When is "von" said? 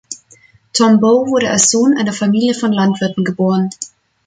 2.55-2.73